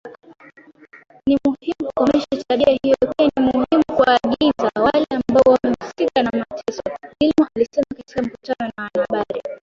[1.27, 6.81] Ni muhimu kukomesha tabia hiyo pia ni muhimu kuwaangazia wale ambao wamehusika na mateso,
[7.21, 9.41] Gilmore alisema katika mkutano na wanahabari